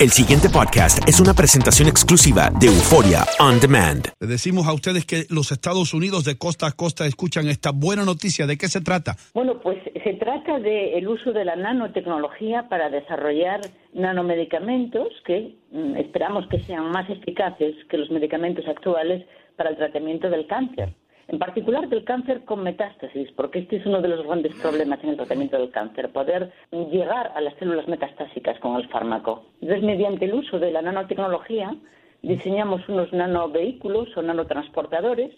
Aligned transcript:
El 0.00 0.10
siguiente 0.10 0.48
podcast 0.48 1.02
es 1.08 1.18
una 1.18 1.34
presentación 1.34 1.88
exclusiva 1.88 2.50
de 2.60 2.68
Euforia 2.68 3.26
On 3.40 3.58
Demand. 3.58 4.06
Le 4.20 4.28
decimos 4.28 4.68
a 4.68 4.72
ustedes 4.72 5.04
que 5.04 5.26
los 5.28 5.50
Estados 5.50 5.92
Unidos 5.92 6.24
de 6.24 6.38
costa 6.38 6.68
a 6.68 6.70
costa 6.70 7.04
escuchan 7.04 7.48
esta 7.48 7.72
buena 7.72 8.04
noticia. 8.04 8.46
¿De 8.46 8.56
qué 8.56 8.68
se 8.68 8.80
trata? 8.80 9.16
Bueno, 9.34 9.58
pues 9.58 9.78
se 10.04 10.14
trata 10.14 10.60
del 10.60 11.08
uso 11.08 11.32
de 11.32 11.44
la 11.44 11.56
nanotecnología 11.56 12.68
para 12.68 12.90
desarrollar 12.90 13.60
nanomedicamentos 13.92 15.08
que 15.26 15.56
mm, 15.72 15.96
esperamos 15.96 16.46
que 16.46 16.60
sean 16.60 16.92
más 16.92 17.10
eficaces 17.10 17.74
que 17.90 17.98
los 17.98 18.08
medicamentos 18.12 18.68
actuales 18.68 19.26
para 19.56 19.70
el 19.70 19.76
tratamiento 19.76 20.30
del 20.30 20.46
cáncer 20.46 20.94
en 21.28 21.38
particular 21.38 21.88
del 21.88 22.04
cáncer 22.04 22.44
con 22.44 22.62
metástasis, 22.62 23.30
porque 23.36 23.60
este 23.60 23.76
es 23.76 23.86
uno 23.86 24.00
de 24.00 24.08
los 24.08 24.26
grandes 24.26 24.54
problemas 24.56 24.98
en 25.04 25.10
el 25.10 25.16
tratamiento 25.16 25.58
del 25.58 25.70
cáncer, 25.70 26.10
poder 26.10 26.50
llegar 26.72 27.32
a 27.34 27.40
las 27.42 27.54
células 27.58 27.86
metastásicas 27.86 28.58
con 28.60 28.76
el 28.76 28.88
fármaco. 28.88 29.44
Entonces, 29.60 29.84
mediante 29.84 30.24
el 30.24 30.34
uso 30.34 30.58
de 30.58 30.72
la 30.72 30.80
nanotecnología, 30.80 31.76
diseñamos 32.22 32.88
unos 32.88 33.12
nanovehículos 33.12 34.08
o 34.16 34.22
nanotransportadores 34.22 35.30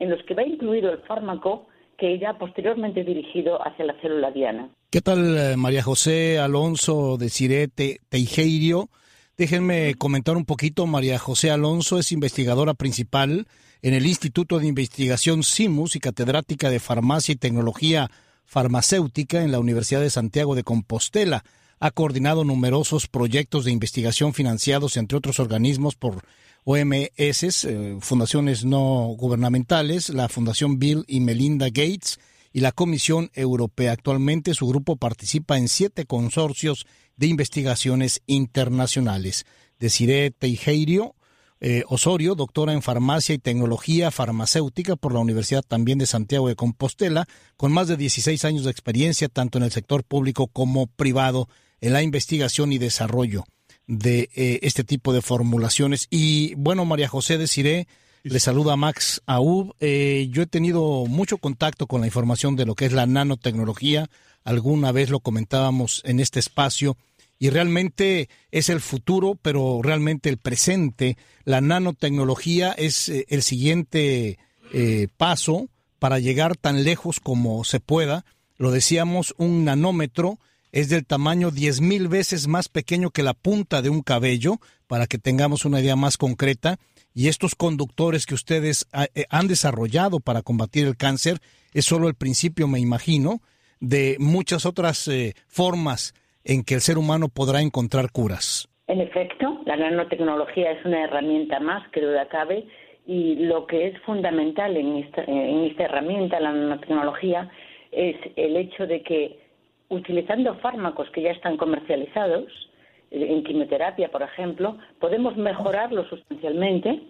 en 0.00 0.10
los 0.10 0.22
que 0.24 0.34
va 0.34 0.42
incluido 0.42 0.90
el 0.90 0.98
fármaco 0.98 1.68
que 1.96 2.18
ya 2.18 2.34
posteriormente 2.34 3.04
dirigido 3.04 3.64
hacia 3.66 3.84
la 3.84 3.94
célula 4.00 4.30
diana. 4.30 4.70
¿Qué 4.90 5.00
tal, 5.00 5.36
eh, 5.36 5.56
María 5.56 5.82
José 5.82 6.38
Alonso 6.38 7.16
de 7.16 7.28
Cirete 7.28 7.98
Teijeirio? 8.08 8.88
Déjenme 9.38 9.94
comentar 9.94 10.36
un 10.36 10.44
poquito. 10.44 10.84
María 10.88 11.16
José 11.16 11.52
Alonso 11.52 12.00
es 12.00 12.10
investigadora 12.10 12.74
principal 12.74 13.46
en 13.82 13.94
el 13.94 14.04
Instituto 14.04 14.58
de 14.58 14.66
Investigación 14.66 15.44
CIMUS 15.44 15.94
y 15.94 16.00
catedrática 16.00 16.70
de 16.70 16.80
Farmacia 16.80 17.34
y 17.34 17.36
Tecnología 17.36 18.10
Farmacéutica 18.46 19.44
en 19.44 19.52
la 19.52 19.60
Universidad 19.60 20.00
de 20.00 20.10
Santiago 20.10 20.56
de 20.56 20.64
Compostela. 20.64 21.44
Ha 21.78 21.92
coordinado 21.92 22.42
numerosos 22.42 23.06
proyectos 23.06 23.64
de 23.64 23.70
investigación 23.70 24.34
financiados, 24.34 24.96
entre 24.96 25.16
otros 25.16 25.38
organismos, 25.38 25.94
por 25.94 26.24
OMS, 26.64 27.64
eh, 27.64 27.96
fundaciones 28.00 28.64
no 28.64 29.14
gubernamentales, 29.16 30.08
la 30.08 30.28
Fundación 30.28 30.80
Bill 30.80 31.04
y 31.06 31.20
Melinda 31.20 31.66
Gates 31.66 32.18
y 32.58 32.60
la 32.60 32.72
Comisión 32.72 33.30
Europea. 33.34 33.92
Actualmente 33.92 34.52
su 34.52 34.66
grupo 34.66 34.96
participa 34.96 35.58
en 35.58 35.68
siete 35.68 36.06
consorcios 36.06 36.86
de 37.16 37.28
investigaciones 37.28 38.20
internacionales. 38.26 39.46
Desiree 39.78 40.32
Teijeiro 40.32 41.14
eh, 41.60 41.84
Osorio, 41.86 42.34
doctora 42.34 42.72
en 42.72 42.82
farmacia 42.82 43.32
y 43.32 43.38
tecnología 43.38 44.10
farmacéutica 44.10 44.96
por 44.96 45.12
la 45.12 45.20
Universidad 45.20 45.62
también 45.62 45.98
de 45.98 46.06
Santiago 46.06 46.48
de 46.48 46.56
Compostela, 46.56 47.28
con 47.56 47.70
más 47.70 47.86
de 47.86 47.96
16 47.96 48.44
años 48.44 48.64
de 48.64 48.72
experiencia 48.72 49.28
tanto 49.28 49.58
en 49.58 49.64
el 49.64 49.70
sector 49.70 50.02
público 50.02 50.48
como 50.48 50.88
privado 50.88 51.48
en 51.80 51.92
la 51.92 52.02
investigación 52.02 52.72
y 52.72 52.78
desarrollo 52.78 53.44
de 53.86 54.30
eh, 54.34 54.58
este 54.62 54.82
tipo 54.82 55.12
de 55.12 55.22
formulaciones. 55.22 56.08
Y 56.10 56.56
bueno, 56.56 56.84
María 56.84 57.06
José 57.06 57.38
Desiré, 57.38 57.86
le 58.28 58.40
saluda 58.40 58.76
Max 58.76 59.22
Aub. 59.26 59.74
Eh, 59.80 60.28
yo 60.30 60.42
he 60.42 60.46
tenido 60.46 61.06
mucho 61.06 61.38
contacto 61.38 61.86
con 61.86 62.00
la 62.00 62.06
información 62.06 62.56
de 62.56 62.66
lo 62.66 62.74
que 62.74 62.86
es 62.86 62.92
la 62.92 63.06
nanotecnología. 63.06 64.08
Alguna 64.44 64.92
vez 64.92 65.10
lo 65.10 65.20
comentábamos 65.20 66.02
en 66.04 66.20
este 66.20 66.38
espacio 66.38 66.96
y 67.38 67.50
realmente 67.50 68.28
es 68.50 68.68
el 68.68 68.80
futuro, 68.80 69.38
pero 69.40 69.80
realmente 69.82 70.28
el 70.28 70.38
presente. 70.38 71.16
La 71.44 71.60
nanotecnología 71.60 72.72
es 72.72 73.08
eh, 73.08 73.26
el 73.28 73.42
siguiente 73.42 74.38
eh, 74.72 75.08
paso 75.16 75.68
para 75.98 76.18
llegar 76.18 76.56
tan 76.56 76.84
lejos 76.84 77.20
como 77.20 77.64
se 77.64 77.80
pueda. 77.80 78.24
Lo 78.56 78.70
decíamos, 78.70 79.34
un 79.38 79.64
nanómetro 79.64 80.38
es 80.72 80.88
del 80.88 81.06
tamaño 81.06 81.50
diez 81.50 81.80
mil 81.80 82.08
veces 82.08 82.46
más 82.46 82.68
pequeño 82.68 83.10
que 83.10 83.22
la 83.22 83.34
punta 83.34 83.80
de 83.82 83.88
un 83.88 84.02
cabello, 84.02 84.60
para 84.86 85.06
que 85.06 85.18
tengamos 85.18 85.64
una 85.64 85.80
idea 85.80 85.96
más 85.96 86.16
concreta. 86.16 86.78
Y 87.18 87.26
estos 87.26 87.56
conductores 87.56 88.26
que 88.26 88.34
ustedes 88.34 88.86
ah, 88.92 89.06
eh, 89.12 89.24
han 89.28 89.48
desarrollado 89.48 90.20
para 90.20 90.42
combatir 90.42 90.86
el 90.86 90.96
cáncer 90.96 91.38
es 91.74 91.84
solo 91.84 92.06
el 92.06 92.14
principio, 92.14 92.68
me 92.68 92.78
imagino, 92.78 93.40
de 93.80 94.14
muchas 94.20 94.64
otras 94.64 95.10
formas 95.48 96.14
en 96.44 96.62
que 96.62 96.74
el 96.74 96.80
ser 96.80 96.96
humano 96.96 97.26
podrá 97.28 97.60
encontrar 97.60 98.12
curas. 98.12 98.68
En 98.86 99.00
efecto, 99.00 99.60
la 99.66 99.74
nanotecnología 99.74 100.70
es 100.70 100.84
una 100.84 101.02
herramienta 101.02 101.58
más 101.58 101.88
que 101.90 102.02
duda 102.02 102.28
cabe 102.28 102.68
y 103.04 103.34
lo 103.34 103.66
que 103.66 103.88
es 103.88 104.00
fundamental 104.02 104.76
en 104.76 104.98
esta, 104.98 105.24
en 105.24 105.64
esta 105.64 105.86
herramienta, 105.86 106.38
la 106.38 106.52
nanotecnología, 106.52 107.50
es 107.90 108.14
el 108.36 108.56
hecho 108.56 108.86
de 108.86 109.02
que 109.02 109.40
utilizando 109.88 110.54
fármacos 110.60 111.10
que 111.10 111.22
ya 111.22 111.32
están 111.32 111.56
comercializados, 111.56 112.46
eh, 112.46 112.77
en 113.10 113.44
quimioterapia, 113.44 114.10
por 114.10 114.22
ejemplo, 114.22 114.78
podemos 115.00 115.36
mejorarlo 115.36 116.08
sustancialmente 116.08 117.00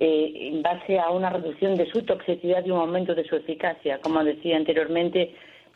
eh, 0.00 0.48
en 0.52 0.62
base 0.62 0.98
a 0.98 1.10
una 1.10 1.30
reducción 1.30 1.76
de 1.76 1.90
su 1.90 2.02
toxicidad 2.02 2.64
y 2.64 2.70
un 2.70 2.78
aumento 2.78 3.14
de 3.14 3.24
su 3.24 3.36
eficacia, 3.36 3.98
como 4.00 4.22
decía 4.22 4.56
anteriormente, 4.56 5.34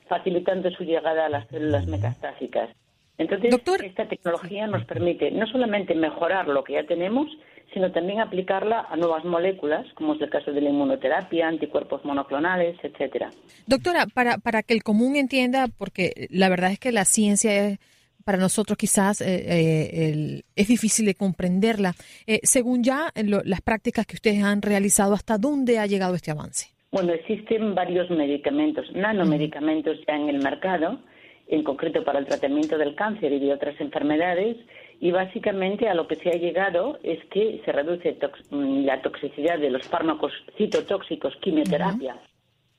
facilitando 0.09 0.71
su 0.71 0.84
llegada 0.84 1.27
a 1.27 1.28
las 1.28 1.49
células 1.49 1.87
metastásicas. 1.87 2.71
Entonces, 3.19 3.55
esta 3.84 4.09
tecnología 4.09 4.67
nos 4.67 4.84
permite 4.84 5.31
no 5.31 5.47
solamente 5.47 5.94
mejorar 5.94 6.49
lo 6.49 6.65
que 6.65 6.75
ya 6.75 6.84
tenemos, 6.84 7.29
sino 7.73 7.91
también 7.93 8.21
aplicarla 8.21 8.87
a 8.91 8.97
nuevas 8.97 9.25
moléculas, 9.25 9.87
como 9.94 10.15
es 10.15 10.21
el 10.21 10.31
caso 10.31 10.53
de 10.53 10.61
la 10.61 10.71
inmunoterapia, 10.71 11.49
anticuerpos 11.49 12.05
monoclonales, 12.05 12.77
etcétera. 12.83 13.31
Doctora, 13.67 14.06
para, 14.12 14.39
para 14.39 14.62
que 14.62 14.75
el 14.75 14.83
común 14.83 15.17
entienda, 15.17 15.69
porque 15.79 16.29
la 16.31 16.49
verdad 16.49 16.73
es 16.73 16.79
que 16.79 16.93
la 16.93 17.05
ciencia 17.05 17.55
es, 17.67 17.79
para 18.22 18.38
nosotros 18.38 18.77
quizás 18.78 19.21
eh, 19.21 19.27
eh, 19.27 20.43
es 20.56 20.69
difícil 20.69 21.06
de 21.06 21.15
comprenderla. 21.15 21.94
Eh, 22.27 22.41
según 22.43 22.83
ya 22.83 23.12
las 23.15 23.60
prácticas 23.60 24.06
que 24.06 24.16
ustedes 24.16 24.43
han 24.43 24.62
realizado, 24.62 25.15
¿hasta 25.15 25.38
dónde 25.38 25.78
ha 25.78 25.87
llegado 25.87 26.15
este 26.15 26.31
avance? 26.31 26.71
Bueno, 26.91 27.12
existen 27.12 27.75
varios 27.75 28.11
medicamentos, 28.11 28.87
nanomedicamentos 28.94 29.99
ya 30.06 30.15
en 30.15 30.28
el 30.28 30.43
mercado, 30.43 31.00
en 31.49 31.65
concreto 31.65 32.05
para 32.05 32.19
el 32.19 32.27
tratamiento 32.27 32.77
del 32.78 32.94
cáncer 32.94 33.32
y 33.32 33.41
de 33.41 33.53
otras 33.53 33.81
enfermedades, 33.81 34.56
y 35.00 35.11
básicamente 35.11 35.88
a 35.88 35.94
lo 35.94 36.06
que 36.06 36.16
se 36.16 36.28
ha 36.28 36.34
llegado 36.34 36.99
es 37.03 37.19
que 37.31 37.61
se 37.65 37.72
reduce 37.72 38.16
la 38.50 39.03
toxicidad 39.03 39.59
de 39.59 39.71
los 39.71 39.82
fármacos 39.88 40.32
citotóxicos, 40.56 41.34
quimioterapia. 41.41 42.16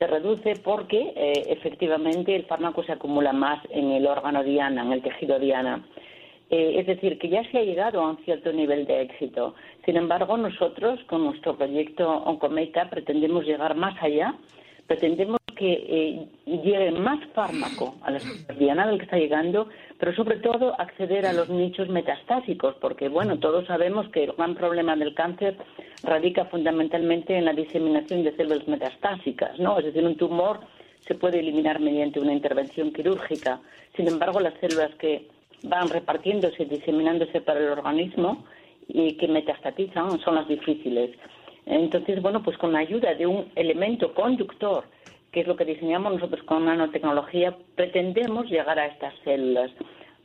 Se 0.04 0.08
reduce 0.08 0.58
porque 0.58 1.14
eh, 1.16 1.44
efectivamente 1.48 2.36
el 2.36 2.44
fármaco 2.44 2.84
se 2.84 2.92
acumula 2.92 3.32
más 3.32 3.64
en 3.70 3.90
el 3.92 4.06
órgano 4.06 4.44
diana, 4.44 4.82
en 4.82 4.92
el 4.92 5.02
tejido 5.02 5.40
diana. 5.40 5.82
Eh, 6.50 6.76
es 6.80 6.88
decir, 6.88 7.18
que 7.18 7.30
ya 7.30 7.50
se 7.50 7.58
ha 7.58 7.64
llegado 7.64 8.02
a 8.02 8.10
un 8.10 8.18
cierto 8.26 8.52
nivel 8.52 8.86
de 8.86 9.04
éxito. 9.04 9.56
Sin 9.86 9.96
embargo, 9.96 10.36
nosotros 10.36 11.00
con 11.08 11.24
nuestro 11.24 11.56
proyecto 11.56 12.06
Oncometa 12.26 12.90
pretendemos 12.90 13.46
llegar 13.46 13.76
más 13.76 13.96
allá, 14.04 14.36
pretendemos 14.88 15.40
que 15.56 15.72
eh, 15.72 16.28
llegue 16.48 16.92
más 16.92 17.26
fármaco 17.34 17.96
a 18.02 18.12
la 18.12 18.20
diana 18.60 18.86
del 18.86 18.98
que 18.98 19.06
está 19.06 19.18
llegando, 19.18 19.70
pero 20.00 20.14
sobre 20.16 20.36
todo 20.40 20.78
acceder 20.82 21.26
a 21.26 21.32
los 21.32 21.48
nichos 21.48 21.88
metastásicos, 21.88 22.76
porque 22.82 23.08
bueno, 23.08 23.40
todos 23.40 23.66
sabemos 23.68 24.10
que 24.10 24.26
el 24.26 24.34
gran 24.34 24.56
problema 24.56 24.98
del 24.98 25.16
cáncer 25.16 25.56
radica 26.02 26.46
fundamentalmente 26.46 27.38
en 27.38 27.46
la 27.46 27.54
diseminación 27.54 28.24
de 28.24 28.36
células 28.36 28.68
metastásicas, 28.68 29.60
¿no? 29.60 29.78
Es 29.80 29.86
decir, 29.86 30.04
un 30.06 30.18
tumor 30.18 30.62
se 31.02 31.16
puede 31.16 31.40
eliminar 31.40 31.80
mediante 31.80 32.20
una 32.20 32.34
intervención 32.34 32.92
quirúrgica. 32.92 33.62
Sin 33.96 34.08
embargo, 34.08 34.40
las 34.40 34.54
células 34.60 34.94
que 34.96 35.28
van 35.64 35.90
repartiéndose 35.90 36.64
y 36.64 36.66
diseminándose 36.66 37.42
para 37.42 37.60
el 37.60 37.70
organismo 37.70 38.46
y 38.88 39.14
que 39.14 39.28
metastatizan 39.28 40.20
son 40.20 40.36
las 40.36 40.48
difíciles. 40.48 41.12
Entonces, 41.66 42.22
bueno, 42.22 42.44
pues 42.44 42.58
con 42.58 42.74
la 42.74 42.80
ayuda 42.80 43.14
de 43.16 43.26
un 43.26 43.52
elemento 43.56 44.14
conductor 44.14 44.86
que 45.34 45.42
es 45.42 45.48
lo 45.48 45.56
que 45.56 45.66
diseñamos 45.66 46.14
nosotros 46.14 46.44
con 46.44 46.66
nanotecnología, 46.66 47.58
pretendemos 47.76 48.46
llegar 48.50 48.78
a 48.78 48.86
estas 48.86 49.14
células. 49.24 49.72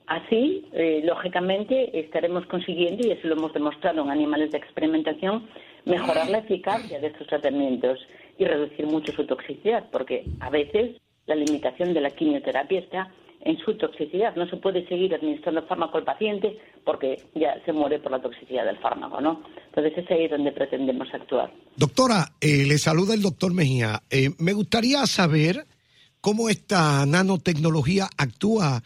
Así, 0.08 0.66
eh, 0.72 1.02
lógicamente, 1.04 2.00
estaremos 2.00 2.46
consiguiendo, 2.46 3.06
y 3.06 3.10
eso 3.10 3.28
lo 3.28 3.34
hemos 3.36 3.52
demostrado 3.52 4.02
en 4.02 4.10
animales 4.10 4.50
de 4.50 4.56
experimentación, 4.56 5.46
mejorar 5.84 6.30
la 6.30 6.38
eficacia 6.38 6.98
de 6.98 7.08
estos 7.08 7.26
tratamientos 7.26 7.98
y 8.38 8.46
reducir 8.46 8.86
mucho 8.86 9.12
su 9.12 9.26
toxicidad, 9.26 9.84
porque 9.92 10.24
a 10.40 10.48
veces 10.48 10.96
la 11.26 11.34
limitación 11.34 11.92
de 11.92 12.00
la 12.00 12.10
quimioterapia 12.10 12.80
está 12.80 13.12
en 13.42 13.58
su 13.58 13.76
toxicidad. 13.76 14.34
No 14.34 14.48
se 14.48 14.56
puede 14.56 14.88
seguir 14.88 15.14
administrando 15.14 15.62
fármaco 15.66 15.98
al 15.98 16.04
paciente 16.04 16.58
porque 16.86 17.22
ya 17.34 17.62
se 17.66 17.72
muere 17.74 17.98
por 17.98 18.12
la 18.12 18.22
toxicidad 18.22 18.64
del 18.64 18.78
fármaco, 18.78 19.20
¿no? 19.20 19.42
Entonces 19.66 19.92
es 19.98 20.10
ahí 20.10 20.26
donde 20.26 20.52
pretendemos 20.52 21.08
actuar. 21.12 21.52
Doctora, 21.76 22.32
eh, 22.40 22.64
le 22.66 22.78
saluda 22.78 23.12
el 23.12 23.20
doctor 23.20 23.52
Mejía. 23.52 24.02
Eh, 24.10 24.30
me 24.38 24.54
gustaría 24.54 25.04
saber 25.06 25.66
cómo 26.22 26.48
esta 26.48 27.04
nanotecnología 27.04 28.08
actúa 28.16 28.82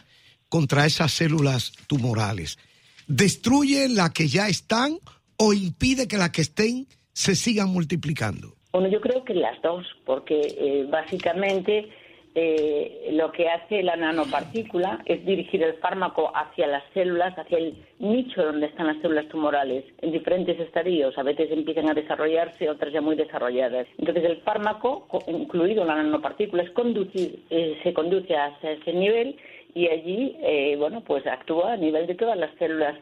contra 0.52 0.84
esas 0.84 1.10
células 1.12 1.72
tumorales. 1.86 2.58
¿Destruye 3.06 3.88
las 3.88 4.10
que 4.10 4.28
ya 4.28 4.48
están 4.48 4.98
o 5.38 5.54
impide 5.54 6.06
que 6.06 6.18
las 6.18 6.28
que 6.28 6.42
estén 6.42 6.86
se 7.14 7.34
sigan 7.36 7.70
multiplicando? 7.70 8.52
Bueno, 8.70 8.88
yo 8.88 9.00
creo 9.00 9.24
que 9.24 9.32
las 9.32 9.60
dos, 9.62 9.86
porque 10.04 10.38
eh, 10.42 10.86
básicamente 10.90 11.88
eh, 12.34 13.08
lo 13.12 13.32
que 13.32 13.48
hace 13.48 13.82
la 13.82 13.96
nanopartícula 13.96 15.02
es 15.06 15.24
dirigir 15.24 15.62
el 15.62 15.74
fármaco 15.74 16.30
hacia 16.34 16.66
las 16.66 16.82
células, 16.92 17.34
hacia 17.38 17.56
el 17.56 17.74
nicho 17.98 18.42
donde 18.42 18.66
están 18.66 18.88
las 18.88 19.00
células 19.00 19.28
tumorales, 19.28 19.86
en 20.02 20.12
diferentes 20.12 20.60
estadios. 20.60 21.16
A 21.16 21.22
veces 21.22 21.50
empiezan 21.50 21.88
a 21.88 21.94
desarrollarse, 21.94 22.68
otras 22.68 22.92
ya 22.92 23.00
muy 23.00 23.16
desarrolladas. 23.16 23.86
Entonces, 23.96 24.24
el 24.24 24.36
fármaco, 24.42 25.08
incluido 25.28 25.84
la 25.86 25.96
nanopartícula, 25.96 26.62
es 26.62 26.70
conducir, 26.72 27.42
eh, 27.48 27.78
se 27.82 27.94
conduce 27.94 28.36
hacia 28.36 28.72
ese 28.72 28.92
nivel 28.92 29.36
y 29.74 29.88
allí, 29.88 30.36
eh, 30.42 30.76
bueno, 30.78 31.02
pues 31.04 31.26
actúa 31.26 31.72
a 31.72 31.76
nivel 31.76 32.06
de 32.06 32.14
todas 32.14 32.36
las 32.36 32.54
células 32.58 32.96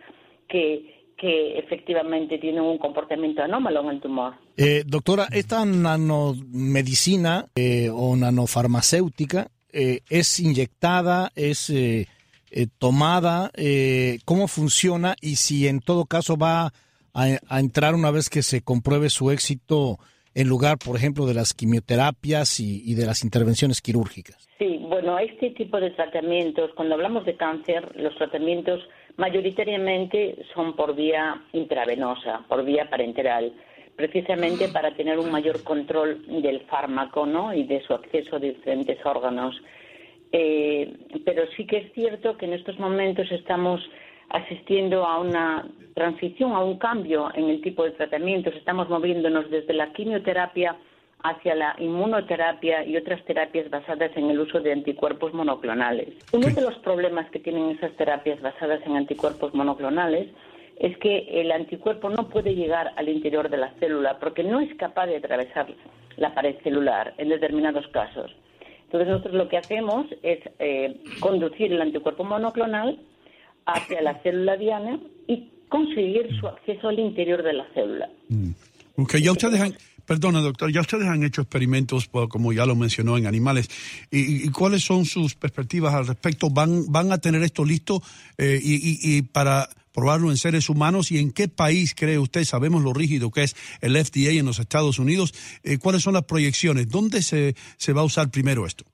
que 0.49 1.01
que 1.21 1.59
efectivamente 1.59 2.39
tienen 2.39 2.63
un 2.63 2.79
comportamiento 2.79 3.43
anómalo 3.43 3.83
en 3.83 3.89
el 3.91 4.01
tumor. 4.01 4.35
Eh, 4.57 4.85
doctora, 4.87 5.29
esta 5.31 5.67
nanomedicina 5.67 7.47
eh, 7.55 7.91
o 7.93 8.17
nanofarmacéutica 8.17 9.49
eh, 9.71 10.01
es 10.09 10.41
inyectada, 10.41 11.31
es 11.35 11.71
tomada, 12.79 13.53
¿cómo 14.25 14.49
funciona? 14.49 15.15
Y 15.21 15.37
si 15.37 15.69
en 15.69 15.81
todo 15.81 16.07
caso 16.07 16.37
va 16.37 16.73
a, 17.13 17.61
entrar 17.61 17.95
una 17.95 18.11
vez 18.11 18.31
que 18.31 18.43
se 18.43 18.63
compruebe 18.63 19.11
su 19.11 19.31
éxito 19.31 19.99
en 20.35 20.49
lugar, 20.49 20.79
por 20.79 20.97
ejemplo, 20.97 21.27
de 21.27 21.35
las 21.35 21.53
quimioterapias 21.53 22.61
y, 22.61 22.95
de 22.95 23.07
las 23.07 23.25
intervenciones 23.25 23.83
quirúrgicas. 23.83 24.49
Sí, 24.61 24.79
bueno, 24.79 25.19
este 25.19 25.53
tipo 25.53 25.81
de 25.81 25.89
tratamientos, 25.89 26.71
cuando 26.75 26.95
hablamos 26.95 27.25
de 27.25 27.35
cáncer, 27.35 27.97
los 27.97 28.15
tratamientos 28.17 28.87
mayoritariamente 29.17 30.37
son 30.53 30.77
por 30.77 30.95
vía 30.95 31.41
intravenosa, 31.55 32.45
por 32.47 32.63
vía 32.63 32.91
parenteral, 32.91 33.55
precisamente 33.97 34.69
para 34.69 34.95
tener 34.95 35.19
un 35.19 35.31
mayor 35.31 35.65
control 35.65 36.27
del 36.43 36.61
fármaco 36.67 37.25
¿no? 37.25 37.55
y 37.55 37.65
de 37.65 37.81
su 37.85 37.95
acceso 37.95 38.37
a 38.37 38.39
diferentes 38.39 38.99
órganos. 39.07 39.59
Eh, 40.31 40.93
pero 41.25 41.45
sí 41.57 41.67
que 41.67 41.79
es 41.79 41.93
cierto 41.95 42.37
que 42.37 42.45
en 42.45 42.53
estos 42.53 42.79
momentos 42.79 43.33
estamos 43.33 43.81
asistiendo 44.29 45.07
a 45.07 45.21
una 45.21 45.67
transición, 45.95 46.53
a 46.53 46.63
un 46.63 46.77
cambio 46.77 47.31
en 47.35 47.49
el 47.49 47.63
tipo 47.63 47.83
de 47.85 47.93
tratamientos. 47.93 48.55
Estamos 48.55 48.91
moviéndonos 48.91 49.51
desde 49.51 49.73
la 49.73 49.91
quimioterapia 49.95 50.77
hacia 51.23 51.55
la 51.55 51.77
inmunoterapia 51.79 52.85
y 52.85 52.97
otras 52.97 53.25
terapias 53.25 53.69
basadas 53.71 54.11
en 54.17 54.31
el 54.31 54.41
uso 54.41 54.61
de 54.61 54.73
anticuerpos 54.73 55.35
monoclonales. 55.35 56.09
Uno 56.33 56.49
de 56.49 56.61
los 56.63 56.77
problemas 56.79 57.31
que 57.31 57.41
tienen 57.41 57.71
esas 57.71 57.93
terapias 57.97 58.41
basadas 58.41 58.81
en 58.87 58.97
anticuerpos 58.97 59.55
monoclonales 59.55 60.29
es 60.79 60.97
que 60.99 61.41
el 61.41 61.53
anticuerpo 61.53 62.09
no 62.09 62.29
puede 62.29 62.55
llegar 62.55 62.93
al 62.97 63.09
interior 63.09 63.51
de 63.51 63.59
la 63.59 63.73
célula 63.79 64.19
porque 64.19 64.43
no 64.43 64.61
es 64.61 64.75
capaz 64.77 65.07
de 65.07 65.17
atravesar 65.17 65.67
la 66.17 66.35
pared 66.35 66.57
celular 66.63 67.15
en 67.19 67.29
determinados 67.29 67.87
casos. 67.89 68.35
Entonces 68.85 69.09
nosotros 69.09 69.35
lo 69.35 69.49
que 69.49 69.59
hacemos 69.59 70.07
es 70.23 70.41
eh, 70.59 71.01
conducir 71.21 71.73
el 71.73 71.83
anticuerpo 71.83 72.25
monoclonal 72.25 72.99
hacia 73.67 74.01
la 74.01 74.21
célula 74.23 74.57
diana 74.57 74.99
y 75.29 75.51
conseguir 75.69 76.29
su 76.41 76.49
acceso 76.49 76.89
al 76.89 76.99
interior 76.99 77.43
de 77.43 77.53
la 77.53 77.67
célula. 77.75 78.09
Mm. 78.29 78.53
ya 79.23 79.33
ustedes 79.33 79.61
han, 79.61 79.75
Perdona, 80.11 80.41
doctor, 80.41 80.73
ya 80.73 80.81
ustedes 80.81 81.07
han 81.07 81.23
hecho 81.23 81.43
experimentos, 81.43 82.09
pues, 82.09 82.29
como 82.29 82.53
ya 82.53 82.67
lo 82.67 82.75
mencionó, 82.75 83.17
en 83.17 83.29
animales. 83.29 83.71
¿Y, 84.11 84.49
cuáles 84.49 84.83
son 84.83 85.05
sus 85.05 85.37
perspectivas 85.37 85.95
al 85.95 86.05
respecto? 86.05 86.51
¿Van, 86.51 86.91
van 86.91 87.13
a 87.13 87.19
tener 87.19 87.45
esto 87.45 87.65
listo 87.65 88.03
eh, 88.37 88.59
y, 88.61 89.23
para 89.23 89.69
probarlo 89.93 90.33
en 90.33 90.37
seres 90.37 90.69
humanos? 90.69 91.13
¿Y 91.13 91.19
en 91.19 91.31
qué 91.31 91.47
país 91.47 91.95
cree 91.95 92.19
usted? 92.19 92.43
Sabemos 92.43 92.83
lo 92.83 92.93
rígido 92.93 93.31
que 93.31 93.45
es 93.45 93.55
el 93.83 93.97
FDA 93.97 94.31
en 94.31 94.47
los 94.47 94.59
Estados 94.59 94.99
Unidos. 94.99 95.33
Eh, 95.63 95.79
¿Cuáles 95.79 96.03
son 96.03 96.15
las 96.15 96.25
proyecciones? 96.25 96.89
¿Dónde 96.89 97.23
se, 97.23 97.55
se 97.77 97.93
va 97.93 98.01
a 98.01 98.05
usar 98.05 98.33
primero 98.33 98.67
esto? 98.67 98.85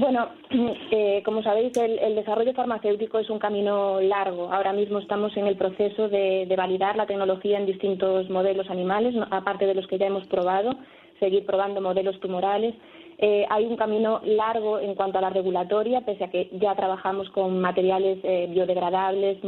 Eh, 0.00 0.02
bueno, 0.02 0.28
eh, 0.90 1.22
como 1.24 1.42
sabéis, 1.42 1.76
el, 1.76 2.14
desarrollo 2.14 2.54
farmacéutico 2.54 3.18
es 3.18 3.30
un 3.30 3.38
camino 3.38 4.00
largo. 4.00 4.52
Ahora 4.52 4.72
mismo 4.72 4.98
estamos 4.98 5.36
en 5.36 5.46
el 5.46 5.56
proceso 5.56 6.08
de, 6.08 6.52
validar 6.56 6.96
la 6.96 7.06
tecnología 7.06 7.58
en 7.58 7.66
distintos 7.66 8.28
modelos 8.30 8.68
animales, 8.70 9.14
aparte 9.30 9.66
de 9.66 9.74
los 9.74 9.86
que 9.86 9.98
ya 9.98 10.06
hemos 10.06 10.26
probado, 10.26 10.74
seguir 11.18 11.44
probando 11.46 11.80
modelos 11.80 12.18
tumorales. 12.20 12.74
Eh, 13.18 13.44
hay 13.50 13.66
un 13.66 13.76
camino 13.76 14.20
largo 14.24 14.78
en 14.78 14.94
cuanto 14.94 15.18
a 15.18 15.20
la 15.20 15.30
regulatoria, 15.30 16.00
pese 16.00 16.24
a 16.24 16.30
que 16.30 16.48
ya 16.52 16.74
trabajamos 16.74 17.28
con 17.30 17.60
materiales 17.60 18.18
eh, 18.22 18.46
biodegradables 18.50 19.38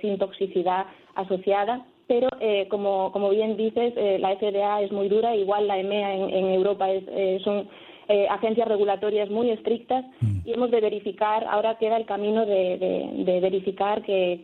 sin 0.00 0.18
toxicidad 0.18 0.86
asociada. 1.14 1.86
Pero, 2.06 2.28
como, 2.68 3.30
bien 3.30 3.56
dices, 3.56 3.94
la 4.20 4.36
FDA 4.36 4.82
es 4.82 4.92
muy 4.92 5.08
dura, 5.08 5.34
igual 5.34 5.66
la 5.66 5.78
EMEA 5.78 6.14
en, 6.14 6.46
Europa 6.50 6.90
es, 6.90 7.42
son 7.42 7.68
eh, 8.08 8.26
agencias 8.28 8.68
regulatorias 8.68 9.30
muy 9.30 9.50
estrictas 9.50 10.04
mm. 10.20 10.38
y 10.44 10.52
hemos 10.52 10.70
de 10.70 10.80
verificar, 10.80 11.46
ahora 11.48 11.78
queda 11.78 11.96
el 11.96 12.06
camino 12.06 12.44
de, 12.44 13.38
verificar 13.40 14.02
que, 14.02 14.40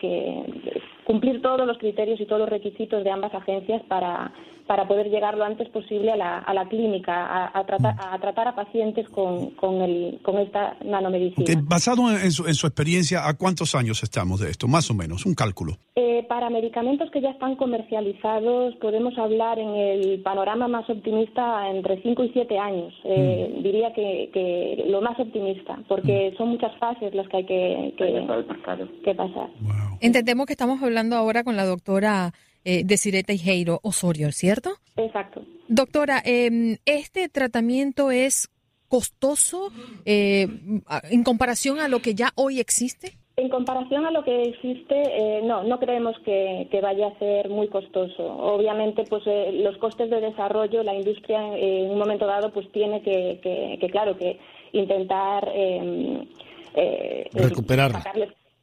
cumplir 1.05 1.41
todos 1.41 1.67
los 1.67 1.79
criterios 1.79 2.21
y 2.21 2.27
todos 2.27 2.41
los 2.41 2.49
requisitos 2.51 3.03
de 3.03 3.11
ambas 3.11 3.35
agencias 3.35 3.83
para, 3.89 4.33
para 4.69 4.87
poder 4.87 5.09
llegar 5.09 5.37
lo 5.37 5.45
antes 5.45 5.69
posible 5.71 6.13
a 6.13 6.17
la, 6.17 6.39
a 6.39 6.53
la 6.53 6.69
clínica, 6.69 7.51
a, 7.59 7.65
tratar, 7.65 7.97
a 7.99 8.19
tratar 8.21 8.49
a 8.49 8.55
pacientes 8.55 9.09
con, 9.09 9.53
con, 9.53 9.81
el, 9.81 10.21
con 10.23 10.39
esta 10.39 10.77
nanomedicina. 10.85 11.61
basado 11.65 12.11
en 12.11 12.31
su, 12.31 12.47
en 12.47 12.55
su, 12.55 12.67
experiencia, 12.67 13.27
¿a 13.27 13.35
cuántos 13.35 13.75
años 13.75 14.03
estamos 14.03 14.41
de 14.41 14.51
esto? 14.51 14.69
Más 14.69 14.91
o 14.91 14.95
menos, 14.95 15.25
un 15.25 15.35
cálculo. 15.35 15.79
Eh, 15.97 16.27
para 16.29 16.51
medicamentos 16.51 17.11
que 17.11 17.23
ya 17.23 17.31
están 17.31 17.57
comercializados, 17.57 18.77
podemos 18.77 19.17
hablar 19.17 19.59
en 19.59 19.71
el 19.71 20.21
panorama 20.21 20.69
más 20.69 20.89
optimista 20.91 21.71
entre 21.71 22.03
5 22.03 22.25
y 22.25 22.31
7 22.35 22.59
años. 22.59 22.93
Eh, 23.05 23.51
mm. 23.51 23.63
Diría 23.63 23.93
que, 23.95 24.29
que, 24.35 24.85
lo 24.87 25.01
más 25.01 25.19
optimista, 25.19 25.79
porque 25.89 26.33
mm. 26.33 26.37
son 26.37 26.51
muchas 26.51 26.77
fases 26.79 27.15
las 27.15 27.27
que 27.29 27.39
hay 27.39 27.47
que, 27.47 27.95
que, 27.97 29.15
pasar. 29.15 29.49
Entendemos 30.01 30.45
que 30.45 30.53
estamos 30.53 30.83
hablando 30.83 31.17
ahora 31.17 31.43
con 31.43 31.57
la 31.57 31.65
doctora 31.65 32.35
eh, 32.69 32.83
Desiree 32.85 33.23
Teijeiro 33.23 33.81
Osorio, 33.83 34.31
¿cierto? 34.31 34.73
Exacto. 34.97 35.41
Doctora, 35.69 36.21
em, 36.23 36.77
¿este 36.85 37.31
tratamiento 37.31 38.11
es 38.11 38.51
costoso 38.89 39.71
eh, 40.05 40.47
en 41.11 41.25
comparación 41.25 41.81
a 41.81 41.89
lo 41.89 42.01
que 42.01 42.15
ya 42.15 42.29
hoy 42.35 42.61
existe? 42.61 43.13
En 43.37 43.49
comparación 43.49 44.05
a 44.05 44.11
lo 44.11 44.23
que 44.23 44.43
existe, 44.43 44.95
eh, 45.01 45.41
no, 45.45 45.63
no 45.63 45.79
creemos 45.79 46.15
que, 46.27 46.69
vaya 46.83 47.07
a 47.07 47.19
ser 47.19 47.49
muy 47.49 47.69
costoso. 47.69 48.23
Obviamente, 48.23 49.05
pues 49.09 49.23
eh, 49.27 49.51
los 49.63 49.79
costes 49.79 50.11
de 50.11 50.21
desarrollo, 50.21 50.83
la 50.83 50.95
industria 50.95 51.57
en 51.57 51.91
un 51.91 51.99
momento 51.99 52.27
dado, 52.27 52.53
pues 52.53 52.71
tiene 52.73 53.01
que, 53.01 53.79
claro, 53.91 54.15
que 54.19 54.39
intentar 54.73 55.49
em, 55.55 56.27
recuperar 57.33 57.93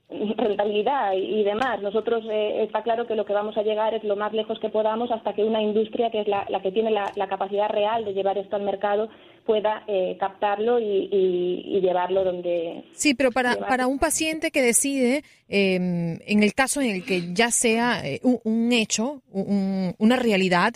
rentabilidad 0.10 1.14
y, 1.14 1.44
demás. 1.44 1.82
Nosotros 1.82 2.24
eh, 2.30 2.64
está 2.64 2.84
claro 2.84 3.08
que 3.08 3.16
lo 3.16 3.26
que 3.26 3.34
vamos 3.34 3.58
a 3.58 3.64
llegar 3.64 3.94
es 3.94 4.04
lo 4.04 4.16
más 4.16 4.34
lejos 4.34 4.60
que 4.60 4.70
podamos 4.70 5.12
hasta 5.12 5.34
que 5.34 5.44
una 5.44 5.62
industria 5.62 6.12
que 6.12 6.22
es 6.22 6.28
la, 6.28 6.46
que 6.62 6.72
tiene 6.72 6.92
la, 6.92 7.28
capacidad 7.28 7.70
real 7.70 8.06
de 8.06 8.14
llevar 8.14 8.38
esto 8.38 8.56
al 8.56 8.62
mercado 8.62 9.10
pueda 9.46 9.84
eh, 9.88 10.16
captarlo 10.20 10.80
y, 10.80 11.80
llevarlo 11.82 12.24
donde. 12.24 12.84
Sí, 12.94 13.14
pero 13.14 13.32
para, 13.32 13.56
para 13.56 13.88
un 13.88 14.00
paciente 14.00 14.52
que 14.52 14.62
decide, 14.62 15.24
em, 15.48 16.20
en 16.26 16.44
el 16.44 16.54
caso 16.54 16.82
en 16.82 16.92
el 16.92 17.06
que 17.06 17.34
ya 17.34 17.52
sea 17.52 18.02
eh, 18.06 18.22
un, 18.24 18.72
hecho, 18.72 19.22
una 19.32 20.16
realidad, 20.16 20.74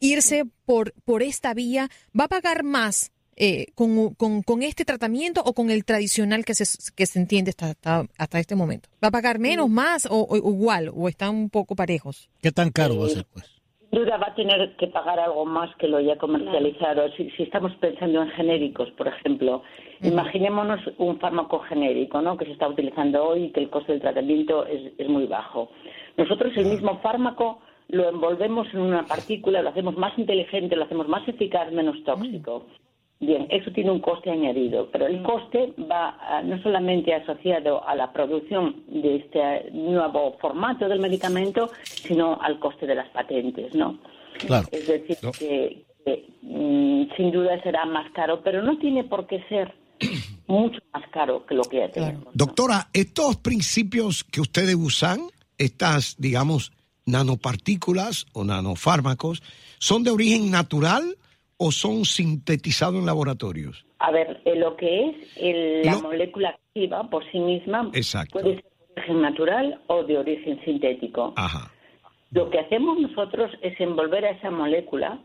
irse 0.00 0.44
por, 0.64 0.92
por 1.04 1.22
esta 1.22 1.54
vía, 1.54 1.88
¿va 2.18 2.24
a 2.24 2.28
pagar 2.28 2.62
más 2.62 3.13
eh, 3.36 3.66
con, 3.74 4.14
con, 4.14 4.62
este 4.62 4.84
tratamiento 4.84 5.42
o 5.44 5.52
con 5.52 5.70
el 5.70 5.84
tradicional 5.84 6.44
que 6.44 6.54
se, 6.54 6.64
que 6.94 7.06
se 7.06 7.18
entiende 7.18 7.50
hasta, 7.50 8.06
hasta, 8.16 8.38
este 8.38 8.54
momento? 8.54 8.88
¿Va 9.02 9.08
a 9.08 9.10
pagar 9.10 9.38
menos, 9.38 9.68
más 9.68 10.06
o, 10.10 10.36
igual? 10.36 10.90
¿O 10.94 11.08
están 11.08 11.34
un 11.34 11.50
poco 11.50 11.74
parejos? 11.74 12.28
¿Qué 12.42 12.52
tan 12.52 12.70
caro 12.70 12.98
va 12.98 13.06
a 13.06 13.10
ser, 13.10 13.26
pues? 13.32 13.54
duda 13.94 14.16
va 14.16 14.28
a 14.28 14.34
tener 14.34 14.74
que 14.76 14.88
pagar 14.88 15.20
algo 15.20 15.46
más 15.46 15.74
que 15.76 15.88
lo 15.88 16.00
ya 16.00 16.16
comercializado. 16.16 17.08
Si, 17.16 17.30
si 17.30 17.44
estamos 17.44 17.72
pensando 17.76 18.22
en 18.22 18.30
genéricos, 18.30 18.90
por 18.92 19.08
ejemplo, 19.08 19.62
imaginémonos 20.02 20.80
un 20.98 21.18
fármaco 21.20 21.60
genérico 21.60 22.20
¿no? 22.20 22.36
que 22.36 22.44
se 22.44 22.52
está 22.52 22.68
utilizando 22.68 23.24
hoy 23.24 23.44
y 23.44 23.50
que 23.50 23.60
el 23.60 23.70
coste 23.70 23.92
del 23.92 24.00
tratamiento 24.00 24.66
es, 24.66 24.92
es 24.98 25.08
muy 25.08 25.26
bajo. 25.26 25.70
Nosotros 26.16 26.52
el 26.56 26.66
mismo 26.66 26.98
fármaco 27.00 27.60
lo 27.88 28.08
envolvemos 28.08 28.66
en 28.72 28.80
una 28.80 29.06
partícula, 29.06 29.62
lo 29.62 29.70
hacemos 29.70 29.96
más 29.96 30.18
inteligente, 30.18 30.76
lo 30.76 30.84
hacemos 30.84 31.08
más 31.08 31.26
eficaz, 31.28 31.70
menos 31.72 32.02
tóxico. 32.04 32.66
Bien, 33.20 33.46
eso 33.48 33.70
tiene 33.70 33.90
un 33.90 34.00
coste 34.00 34.30
añadido, 34.30 34.90
pero 34.90 35.06
el 35.06 35.22
coste 35.22 35.72
va 35.90 36.42
no 36.44 36.60
solamente 36.62 37.14
asociado 37.14 37.86
a 37.86 37.94
la 37.94 38.12
producción 38.12 38.82
de 38.88 39.16
este 39.16 39.70
nuevo 39.72 40.36
formato 40.40 40.88
del 40.88 41.00
medicamento, 41.00 41.70
sino 41.84 42.38
al 42.40 42.58
coste 42.58 42.86
de 42.86 42.96
las 42.96 43.08
patentes, 43.10 43.74
¿no? 43.74 43.98
Claro. 44.40 44.66
Es 44.72 44.88
decir, 44.88 45.16
que, 45.38 45.84
mm, 46.42 47.16
sin 47.16 47.30
duda 47.30 47.62
será 47.62 47.86
más 47.86 48.10
caro, 48.12 48.42
pero 48.42 48.62
no 48.62 48.78
tiene 48.78 49.04
por 49.04 49.26
qué 49.26 49.42
ser 49.48 49.72
mucho 50.46 50.80
más 50.92 51.08
caro 51.10 51.46
que 51.46 51.54
lo 51.54 51.62
que 51.62 51.78
ya 51.78 51.90
tenemos. 51.90 52.34
Doctora, 52.34 52.88
estos 52.92 53.36
principios 53.36 54.24
que 54.24 54.40
ustedes 54.40 54.74
usan, 54.74 55.20
estas, 55.56 56.16
digamos, 56.18 56.72
nanopartículas 57.06 58.26
o 58.32 58.44
nanofármacos, 58.44 59.42
¿son 59.78 60.02
de 60.02 60.10
origen 60.10 60.50
natural 60.50 61.16
o 61.56 61.70
son 61.70 62.04
sintetizados 62.04 62.96
en 62.96 63.06
laboratorios? 63.06 63.84
A 63.98 64.10
ver, 64.10 64.40
eh, 64.44 64.56
lo 64.56 64.76
que 64.76 65.08
es 65.10 65.16
el- 65.36 65.82
la 65.82 65.98
molécula 65.98 66.50
activa 66.50 67.08
por 67.10 67.24
sí 67.30 67.38
misma 67.38 67.90
Exacto. 67.94 68.40
puede 68.40 68.56
ser 68.56 68.64
de 68.64 68.92
origen 69.00 69.22
natural 69.22 69.80
o 69.86 70.02
de 70.04 70.18
origen 70.18 70.60
sintético. 70.64 71.32
Ajá. 71.36 71.70
Lo 72.32 72.50
que 72.50 72.58
hacemos 72.58 72.98
nosotros 72.98 73.50
es 73.62 73.78
envolver 73.80 74.24
a 74.24 74.30
esa 74.30 74.50
molécula 74.50 75.18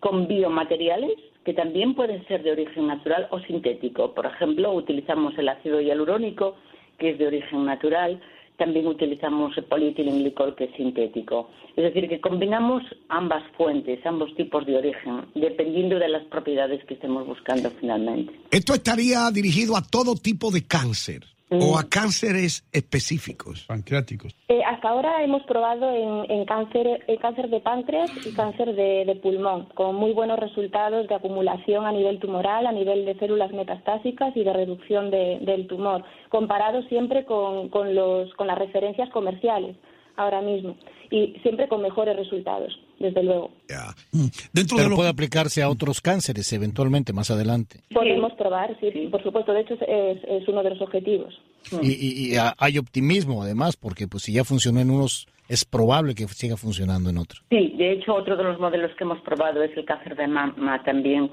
con 0.00 0.26
biomateriales 0.28 1.12
que 1.44 1.54
también 1.54 1.94
pueden 1.94 2.26
ser 2.26 2.42
de 2.42 2.52
origen 2.52 2.88
natural 2.88 3.28
o 3.30 3.40
sintético. 3.40 4.12
Por 4.14 4.26
ejemplo, 4.26 4.72
utilizamos 4.72 5.36
el 5.38 5.48
ácido 5.48 5.80
hialurónico, 5.80 6.56
que 6.98 7.10
es 7.10 7.18
de 7.18 7.26
origen 7.28 7.64
natural, 7.64 8.20
también 8.58 8.86
utilizamos 8.86 9.54
polietilenglicol, 9.68 10.54
que 10.56 10.64
es 10.64 10.76
sintético. 10.76 11.48
Es 11.76 11.84
decir, 11.84 12.08
que 12.08 12.20
combinamos 12.20 12.82
ambas 13.08 13.42
fuentes, 13.56 14.04
ambos 14.04 14.34
tipos 14.34 14.66
de 14.66 14.76
origen, 14.76 15.26
dependiendo 15.34 15.98
de 15.98 16.08
las 16.08 16.24
propiedades 16.24 16.84
que 16.84 16.94
estemos 16.94 17.26
buscando 17.26 17.70
finalmente. 17.80 18.32
Esto 18.50 18.74
estaría 18.74 19.30
dirigido 19.30 19.76
a 19.76 19.82
todo 19.82 20.14
tipo 20.16 20.50
de 20.50 20.66
cáncer 20.66 21.37
o 21.50 21.78
a 21.78 21.84
cánceres 21.88 22.64
específicos. 22.72 23.64
Pancreáticos. 23.66 24.34
Eh, 24.48 24.60
hasta 24.64 24.88
ahora 24.90 25.22
hemos 25.24 25.42
probado 25.44 25.90
en, 25.92 26.30
en 26.30 26.44
cáncer, 26.44 27.02
en 27.06 27.16
cáncer 27.16 27.48
de 27.48 27.60
páncreas 27.60 28.10
y 28.26 28.32
cáncer 28.34 28.74
de, 28.74 29.04
de 29.06 29.16
pulmón, 29.16 29.66
con 29.74 29.94
muy 29.96 30.12
buenos 30.12 30.38
resultados 30.38 31.08
de 31.08 31.14
acumulación 31.14 31.86
a 31.86 31.92
nivel 31.92 32.18
tumoral, 32.18 32.66
a 32.66 32.72
nivel 32.72 33.04
de 33.06 33.18
células 33.18 33.52
metastásicas 33.52 34.36
y 34.36 34.44
de 34.44 34.52
reducción 34.52 35.10
de- 35.10 35.38
del 35.40 35.66
tumor, 35.66 36.04
comparado 36.28 36.82
siempre 36.88 37.24
con, 37.24 37.68
con 37.70 37.94
los, 37.94 38.32
con 38.34 38.46
las 38.46 38.58
referencias 38.58 39.08
comerciales 39.10 39.76
ahora 40.16 40.40
mismo 40.40 40.76
y 41.10 41.34
siempre 41.42 41.68
con 41.68 41.80
mejores 41.80 42.16
resultados, 42.16 42.78
desde 42.98 43.22
luego. 43.22 43.50
Ya. 43.68 43.94
Mm. 44.12 44.26
Dentro 44.52 44.76
de 44.76 44.82
Pero 44.82 44.90
lo 44.90 44.96
puede 44.96 45.08
aplicarse 45.10 45.62
a 45.62 45.68
otros 45.68 46.00
cánceres 46.00 46.52
eventualmente 46.52 47.12
más 47.12 47.30
adelante. 47.30 47.80
Podemos 47.92 48.32
probar, 48.34 48.76
sí, 48.80 48.90
por 49.10 49.22
supuesto, 49.22 49.52
de 49.52 49.60
hecho 49.60 49.74
es, 49.74 50.18
es- 50.28 50.48
uno 50.48 50.62
de 50.62 50.70
los 50.70 50.80
objetivos. 50.80 51.34
Y, 51.82 51.90
y- 51.92 52.34
y 52.34 52.36
hay 52.58 52.78
optimismo 52.78 53.42
además, 53.42 53.76
porque 53.76 54.06
pues 54.08 54.22
si 54.24 54.32
ya 54.32 54.44
funcionó 54.44 54.80
en 54.80 54.90
unos, 54.90 55.26
es 55.48 55.64
probable 55.64 56.14
que 56.14 56.26
siga 56.28 56.56
funcionando 56.56 57.10
en 57.10 57.18
otros. 57.18 57.42
Sí, 57.50 57.74
de 57.76 57.92
hecho, 57.92 58.14
otro 58.14 58.36
de 58.36 58.44
los 58.44 58.58
modelos 58.58 58.90
que 58.96 59.04
hemos 59.04 59.20
probado 59.22 59.62
es 59.62 59.76
el 59.76 59.84
cáncer 59.84 60.16
de 60.16 60.26
mama 60.26 60.82
también. 60.84 61.30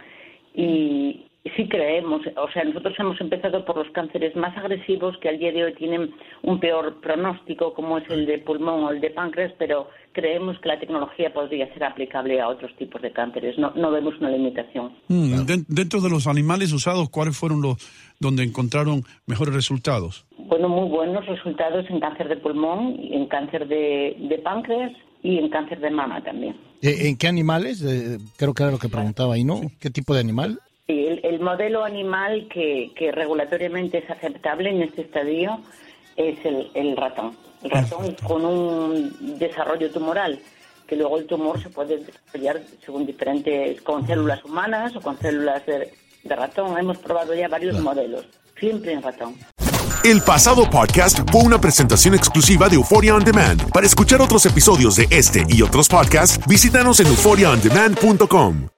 Y 0.54 1.26
sí 1.56 1.68
creemos, 1.68 2.22
o 2.38 2.50
sea, 2.52 2.64
nosotros 2.64 2.96
hemos 2.98 3.20
empezado 3.22 3.66
por 3.66 3.78
los 3.78 3.90
cánceres 3.92 4.36
más 4.36 4.58
agresivos 4.58 5.18
que 5.20 5.30
al 5.30 5.38
día 5.40 5.52
de 5.52 5.66
hoy 5.66 5.74
tienen 5.76 6.14
un 6.44 6.60
peor 6.60 7.00
pronóstico, 7.02 7.74
como 7.74 7.98
es 7.98 8.10
el 8.10 8.26
de 8.26 8.40
pulmón 8.40 8.84
o 8.86 8.90
el 8.92 9.02
de 9.02 9.12
páncreas, 9.12 9.54
pero 9.58 9.90
creemos 10.16 10.58
que 10.60 10.70
la 10.70 10.80
tecnología 10.80 11.32
podría 11.34 11.72
ser 11.74 11.84
aplicable 11.84 12.42
a 12.42 12.48
otros 12.48 12.76
tipos 12.78 13.02
de 13.02 13.12
cánceres. 13.12 13.58
No, 13.60 13.72
no 13.76 13.92
vemos 13.92 14.16
una 14.20 14.30
limitación. 14.32 14.94
Mm, 15.10 15.46
den- 15.46 15.66
dentro 15.68 16.00
de 16.02 16.10
los 16.10 16.26
animales 16.26 16.72
usados, 16.72 17.10
¿cuáles 17.10 17.38
fueron 17.38 17.62
los 17.62 17.76
donde 18.20 18.44
encontraron 18.44 19.04
mejores 19.28 19.54
resultados? 19.54 20.26
Bueno, 20.38 20.70
muy 20.70 20.90
buenos 20.90 21.26
resultados 21.26 21.86
en 21.90 22.00
cáncer 22.00 22.30
de 22.30 22.38
pulmón, 22.38 22.98
en 23.00 23.28
cáncer 23.28 23.68
de, 23.68 24.16
de 24.30 24.38
páncreas 24.40 24.92
y 25.22 25.38
en 25.38 25.50
cáncer 25.50 25.80
de 25.82 25.92
mama 25.92 26.24
también. 26.24 26.56
Eh, 26.82 27.10
¿En 27.10 27.18
qué 27.18 27.28
animales? 27.28 27.84
Eh, 27.84 28.18
creo 28.38 28.54
que 28.54 28.64
era 28.64 28.72
lo 28.72 28.80
que 28.80 28.90
preguntaba 28.90 29.34
ahí, 29.36 29.44
¿no? 29.44 29.60
¿Qué 29.80 29.90
tipo 29.90 30.14
de 30.14 30.22
animal? 30.22 30.60
Sí, 30.88 30.94
el, 31.08 31.20
el 31.26 31.40
modelo 31.40 31.84
animal 31.84 32.48
que, 32.54 32.92
que 32.96 33.12
regulatoriamente 33.12 33.98
es 33.98 34.10
aceptable 34.10 34.70
en 34.70 34.84
este 34.84 35.02
estadio 35.02 35.60
es 36.16 36.46
el, 36.46 36.72
el 36.74 36.96
ratón. 36.96 37.36
El 37.64 37.72
ratón 37.72 38.16
con 38.28 38.46
un 38.46 39.38
desarrollo 39.40 39.92
tumoral, 39.92 40.40
que 40.88 40.96
luego 40.96 41.18
el 41.18 41.26
tumor 41.26 41.62
se 41.62 41.70
puede 41.70 41.98
desarrollar 41.98 42.62
según 42.84 43.06
diferentes, 43.06 43.82
con 43.82 44.06
células 44.06 44.44
humanas 44.44 44.96
o 44.96 45.02
con 45.02 45.18
células 45.20 45.66
de, 45.66 45.92
de 46.24 46.36
ratón. 46.36 46.78
Hemos 46.78 46.98
probado 47.00 47.34
ya 47.34 47.48
varios 47.48 47.80
modelos, 47.80 48.26
siempre 48.60 48.94
en 48.94 49.02
ratón. 49.02 49.36
El 50.04 50.22
pasado 50.22 50.70
podcast 50.70 51.20
fue 51.32 51.42
una 51.42 51.60
presentación 51.60 52.14
exclusiva 52.14 52.70
de 52.70 52.76
Euphoria 52.76 53.16
On 53.16 53.24
Demand. 53.24 53.72
Para 53.72 53.88
escuchar 53.88 54.22
otros 54.22 54.46
episodios 54.46 54.98
de 54.98 55.08
este 55.10 55.44
y 55.50 55.64
otros 55.64 55.88
podcasts, 55.90 56.40
visítanos 56.46 57.00
en 57.00 57.08
euphoriaondemand.com. 57.08 58.75